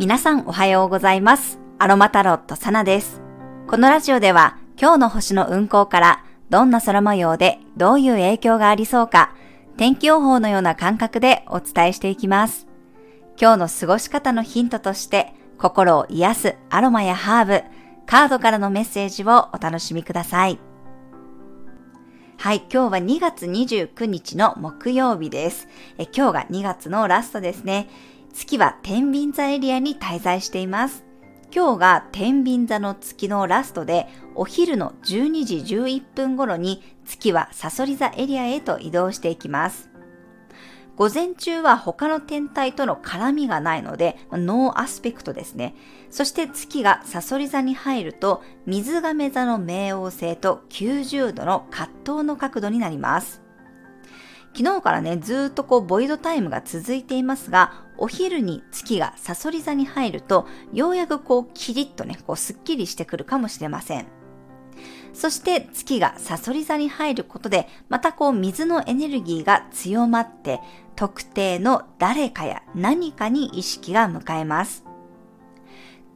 [0.00, 1.58] 皆さんおはようございます。
[1.78, 3.20] アロマタロットサナです。
[3.66, 9.34] このラジオでは今日の星の運行からどんな空模様でどういう影響がありそうか
[9.76, 12.66] 天気予報のような感覚でお伝えしていきます。
[13.38, 17.62] 今日の過ごし方のヒントとして心を癒すアロマやハーブ、
[18.06, 20.58] カードからのメッセージをお楽しみください。
[22.38, 25.68] はい、今日は2月29日の木曜日です。
[25.98, 27.90] え今日が2月のラストですね。
[28.32, 31.04] 月は天秤座エリアに滞在しています。
[31.52, 39.90] 今日が天秤座の月のラストで、お昼の12時11分頃に月はサソリ座エリアへと移動していきます。
[40.96, 45.74] 午前中は他の天体との絡みがないので、ノーアスペクトですね。
[46.10, 53.42] そして月がサソリ座に入ると、水瓶座の冥王星と90度の葛藤の角度になります。
[54.54, 64.06] 昨日からね、ずっとこう、ボイドタイムが続いていますが、お昼に月がサソリ座に入ると、ようやくこう、キリッとね、こう、スッキリしてくるかもしれません。
[65.12, 70.60] そして月がサソリ座に入ることで、またこう、水のエネルギーが強まって、
[70.96, 74.84] 特定の誰かや何かに意識が向かえます。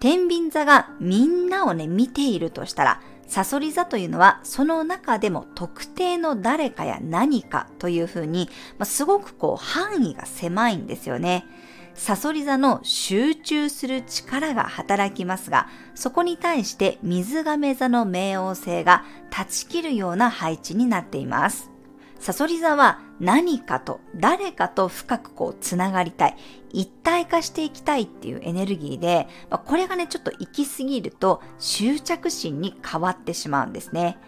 [0.00, 11.46] 天秤座がみんなをね、見ているとしたら、サソリ座というのはその中でも特定の誰かや何かというふうに、まあ、すごくこう範囲が狭いんですよね。
[11.94, 21.70] サソリ座の集中する力が働きますが、そこに対して水亀座の冥王星が断ち切るような配置になっています。
[22.18, 26.36] サソリ座は何かと誰かと深くこうつながりたい、
[26.72, 34.18] 一体化していきたいっていうエネルギーで、ま、これがね、ちょっと行き過ぎると執着心に変わってしまうんですね。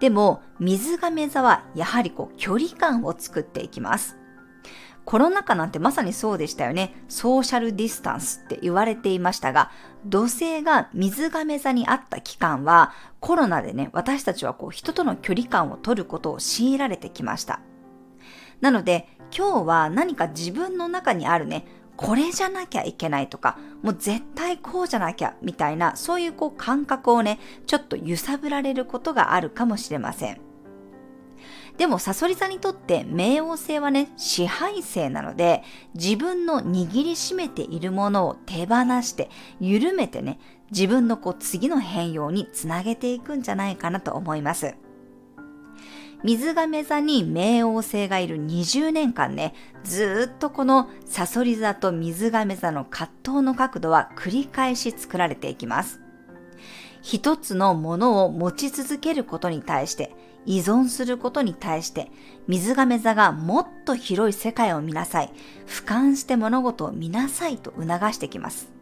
[0.00, 4.16] でも、水亀座はやはりこう距離感を作っていきます。
[5.06, 6.92] コロナ禍なんてまさにそうでしたよね。
[7.08, 9.70] ソーシャルディスタンスって言われていましたが、
[10.04, 17.60] 土星が水亀座にあった期間は、コロナでね、私たちはこう人との距離感を取ることを強いられてきました。
[18.60, 21.66] なので、今日は何か自分の中にあるね、
[21.96, 30.45] これじゃなきゃいけないとか、もう絶対こうじゃなきゃみたいな、そういうこう感覚をね、ちょっと揺さぶられることがあるかもしれません。
[31.78, 35.62] でも、サソリ座にとって冥王星はね、支配性なので、
[35.94, 40.38] 自分の握りしめているものを手放して、緩めてね、
[40.70, 44.74] 自分のこう次の変容につなげていくんじゃないかなと思います。
[46.24, 49.54] 水亀座に冥王星がいる20年間ね、
[49.84, 56.05] ずっとこのサソリ座と水亀座の葛藤の角度は繰り返し作られていきます。
[57.08, 60.12] 一つのものを持ち続けることに対して、
[60.44, 62.10] 依存することに対して、
[62.48, 65.30] 水亀座がもっと広い世界を見なさい、
[65.68, 68.72] 俯瞰して物事を見なさいと促してきます。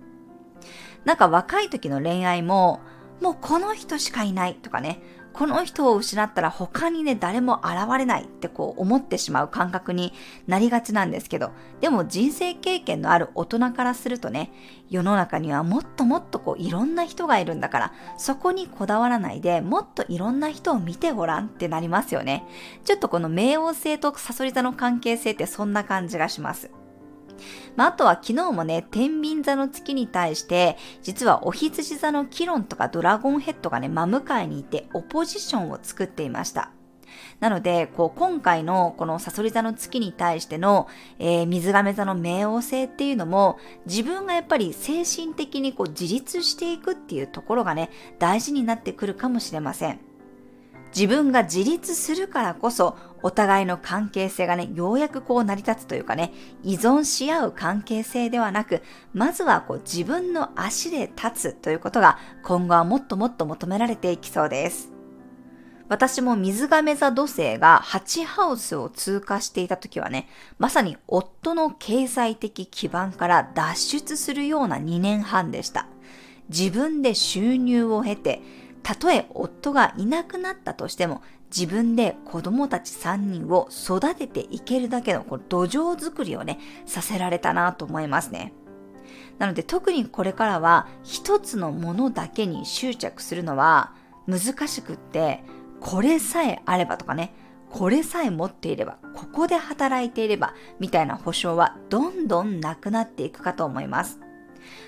[1.04, 2.80] なんか若い時の恋愛も、
[3.20, 5.02] もうこの人しかいないとかね、
[5.34, 10.12] この人を失ったら他にね、誰も現れないってこう思ってしまう感覚に
[10.46, 11.50] なりがちなんですけど、
[11.80, 14.52] でも人生経験のある大人からするとね、
[14.88, 22.46] 世の中にはもっともっとこういろんな人がいるんだから、そこにこだわらないでもっといろんな人を見てごらんってなりますよね。
[22.84, 26.70] ちょっとこの冥王星とサソリ座の関係性ってそんな感じがします。
[27.76, 36.70] まあ、あとは昨日もね、天秤座の月に対して、実はお羊座のキロンとかドラゴンヘッドがね、真向かいにいて、オポジションを作っていました。
[37.40, 50.13] なので、こう、今回のこのサソリ座の月に対しての、えー、水亀座の冥王星っていうのも、自分がやっぱり精神的にこう自立していくっていうところがね、大事になってくるかもしれません。
[50.94, 56.32] 自分が自立するからこそ、お互いの関係性がね、ようやくこう成り立つというかね、
[56.62, 58.82] 依存し合う関係性ではなく、
[59.12, 64.90] まずはこう自分の足で立つということが今後はもっともっと求められていきそうです。
[65.88, 70.28] 私も水亀座土星が8ハウスを通過していた時はね、
[70.58, 75.88] まさに夫の経済的基盤から脱出するような2年半でした。
[76.48, 78.42] 自分で収入を経て、
[78.84, 88.52] たとえ夫がいなくなったとしても、自分で子供たち3人を育てていけるだけのこ土壌づくりをね、させられたなと思いますね。
[89.38, 93.92] なので特にこれからは一つのものだけに執着するのは
[94.28, 95.42] 難しくって、
[95.80, 97.34] これさえあればとかね、
[97.70, 104.20] これさえ持っていれば、ここで働いていれば、みたいな保証はどんどんなくなっていくかと思います。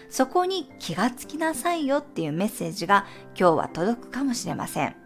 [0.09, 3.07] そこに気がつきなさいよっていうメッセージが
[3.39, 4.97] 今日は届くかもしれません。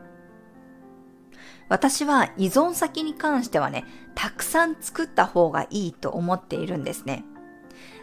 [1.68, 7.24] 私は依存先に関してはね、たくさん作った方がいいと思っているんですね。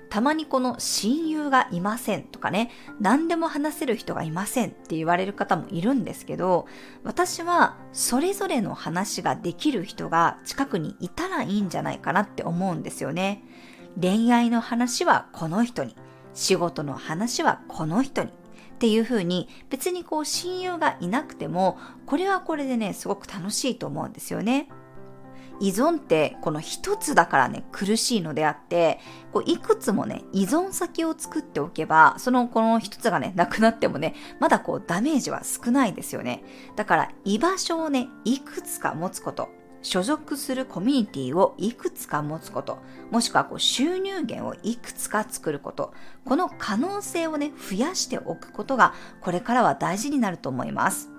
[0.10, 2.72] たまにこの親友がいませんとかね、
[3.02, 6.66] 何でも話せる人がいませんって言われる方もいるんですけど、
[7.04, 13.44] 私はそれぞれの話ができる人が近くにいたらいいんじゃないかなって思うんですよね。
[14.00, 15.96] 恋愛の話はこの人に、
[16.38, 18.34] 仕事の話はこの人に、っ
[18.78, 24.70] ていう風に別にこう親友がいなくてもこれはこれでねすごく楽しいと思うんですよね。
[25.60, 29.00] 依存ってこの一つだからね苦しいのであって
[29.34, 36.44] こういくつもね依存先を作っておけばそのこの一つがねなくなってもねまだこうダメージは少ないですよね。
[36.76, 39.57] だから居場所をねいくつか持つこと。
[39.82, 42.80] 所属するコミュニティをいくつか持つこと、
[43.12, 45.94] もしくはこう収入源をいくつか作ること、
[46.26, 51.17] この可能性をね、増やしておくことが、これからは大事になると思います。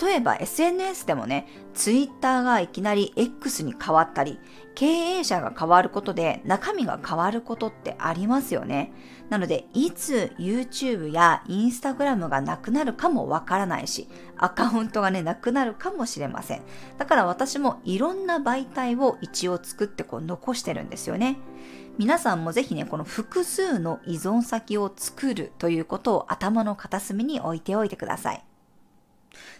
[0.00, 4.38] 例えば SNS でもね、Twitter がいきなり X に変わったり、
[4.74, 8.92] 経営者が変わることで中身が変わることってありますよね。
[9.28, 16.62] なので、いつ YouTube や Instagram がなくなるかもわからないし、アカウントがね、なくなるかもしれません。
[16.98, 21.38] だから私もいろんな媒体を一応作ってこう残してるんですよね。
[21.98, 28.44] 皆さんもぜひね、この複数の依存先を作るということを頭の片隅に置いておいてください。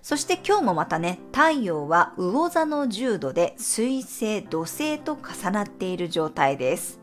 [0.03, 7.01] そして今日もまたね、太陽は魚座の10度で水星、土星と重なっている状態です。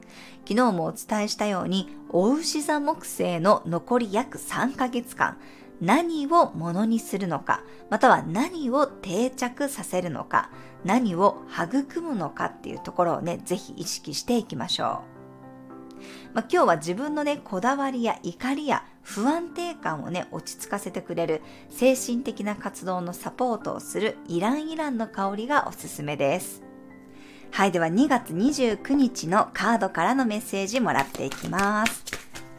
[0.48, 5.38] 昨日もお伝えしたように、お牛座木星の残り約3ヶ月間、
[5.82, 10.50] 何をものにするのか、または何を定着させるのか、
[10.84, 15.20] 何を育むのかっていうところをね、ぜひ意識していきましょう。
[16.34, 21.42] まあ、今日は自分のね、こだわりや怒りや不安定感をね、落ち着かせてくれる
[21.72, 26.62] 精神的な活動のサポートをするイランイランの香りがおすすめです。
[27.52, 32.04] はい、では2月29日のカードからのメッセージもらっていきます。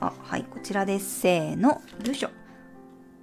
[0.00, 1.20] あはい、こちらです。
[1.20, 2.30] せーの、よいしょ。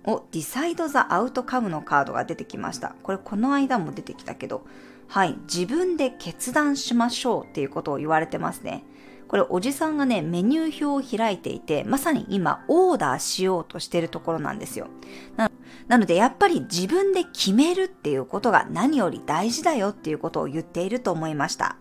[0.06, 2.96] お、ディサイド・ザ・アウトカムのカードが出てきました。
[3.04, 4.66] これこの間も出てきたけど、
[5.10, 8.86] はい、自分で決断しましょうっていうことを言われてますね。
[9.28, 14.88] これおじさんがね、メニュー表を開いていて、まさに今オーダーしようとしてるところなんですよ。
[15.36, 15.52] な
[15.88, 21.78] なのでやっぱり自分で決めるっていうことが何より大事だよっていうことを言っていると思いました。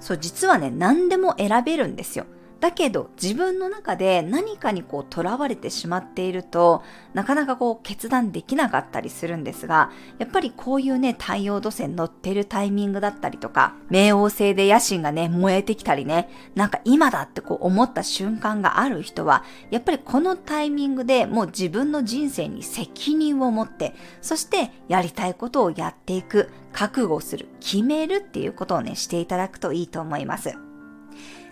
[0.00, 2.26] そう、実はね、何でも選べるんですよ。
[2.60, 6.82] だけど自分の中で何かにこう囚われてしまっていると
[7.12, 30.65] なかなかこう決断できなかったりするんですがやっぱりこういうね太陽土線乗ってるタイミングだったりとか冥王星で野心がね燃えてきたりねなんか今だってこう思った瞬間がある人はやっぱりこのタイミングでもう自分の人生に責任を持ってそしてやりたいことをやっていく覚悟する決めるっていうことをねしていただくといいと思います。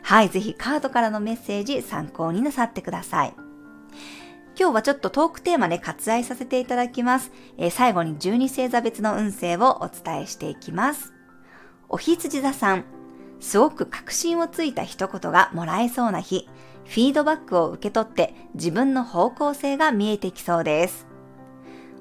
[0.05, 3.35] はい、ぜひカードからのメッセージ参考になさってください。
[4.57, 7.33] 今日はちょっとトークテーマで割愛させていただきます。
[7.57, 11.15] えー、最後に12星座別の運勢をお伝えしていきます。
[11.89, 12.85] お羊座さん、
[13.41, 16.51] すごく確信をついた一言がもらえそうな日、
[16.85, 21.07] フィードバックを受け取って自分の方向性が見えてきそうです。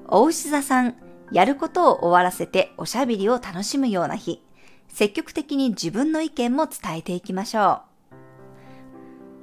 [0.06, 0.96] お牛座さん、
[1.32, 4.42] やることを終わらせておしゃべりを楽しむような日、
[4.88, 7.93] 積極的に自分の意見も伝えていきましょう。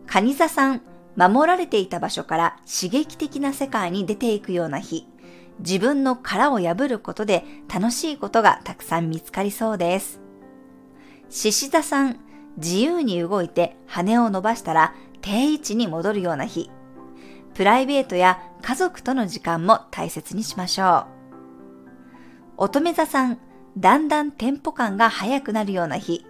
[0.08, 0.82] 蟹座さん、
[1.16, 5.08] 守られていた場所から刺激的な世界に出ていくような日、
[5.60, 10.20] 自分の殻を破ることで楽しいことがたくさん見つかりそうです。
[11.30, 12.20] 獅子座さん、
[12.58, 16.70] 自由に動いて羽を伸ばしたら定位置に戻るような日、
[17.54, 21.22] プライベートや家族との時間も大切にしましょう。
[22.58, 23.40] 乙女座さん、
[23.78, 26.26] だんだんテンポ感が速くなるような日、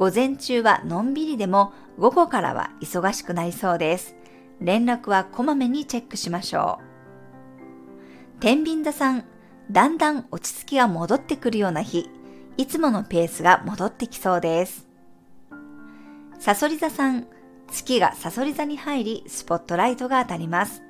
[0.00, 4.16] 午前中はのんびりでも午後からは忙しくなりそうです。
[4.58, 8.40] 連絡はこまめにチェックしましょう。
[8.40, 9.26] 天秤座さん、
[9.70, 12.08] だんだん落ち着きが戻ってくるような日、
[12.56, 14.88] いつものペースが戻ってきそうです。
[16.38, 17.26] サソリ座さん、
[17.70, 20.82] 月がサソリ座に入り、スポットライトが当たります。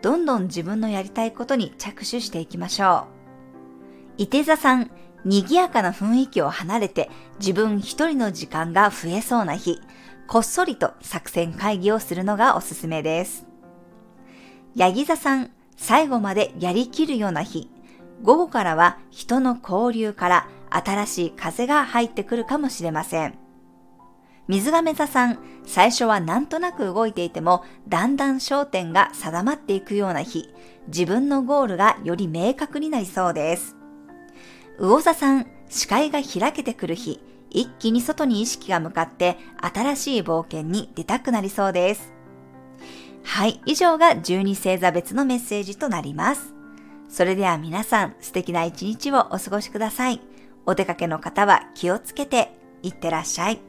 [0.00, 3.08] どんどん自分のやりたいことに着手していきましょ
[4.16, 4.22] う。
[4.22, 4.90] 伊手座さん、
[5.28, 9.78] 賑やかな雰囲気を離れて自分一人の時間が増えそうな日、
[10.26, 13.46] こっそりと作戦会議をするのがおすすめです。
[14.74, 17.70] ヤギ座さん、最後までやりきるような日、
[18.22, 23.38] 午後からは人の交流から新しい風が入ってくるかもしれません。
[24.46, 30.48] 水亀座さん、最初はなんとなく動いていても、だんだん焦点が定まっていくような日、
[30.86, 33.77] 自分のゴールがより明確になりそうです。
[34.78, 37.20] 魚座さん、視界が開けてくる日、
[37.50, 42.12] 一気に外に意識が向かって新しい冒険に出たくなりそうです。
[43.24, 46.54] はい、以上が12星座別のメッセージとなります。
[47.08, 50.20] それでは皆さん素敵な一日をお過ごしください。
[50.64, 53.67] お出かけの方は気をつけていってらっしゃい。